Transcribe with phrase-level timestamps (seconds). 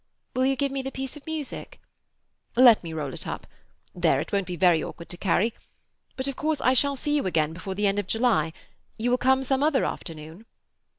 [0.35, 1.79] "Will you give me the piece of music?"
[2.55, 3.45] "Let me roll it up.
[3.93, 5.53] There; it won't be very awkward to carry.
[6.17, 8.51] But of course I shall see you again before the end of July?
[8.97, 10.47] You will come some other afternoon?"